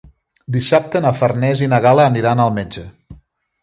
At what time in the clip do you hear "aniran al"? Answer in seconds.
2.15-2.55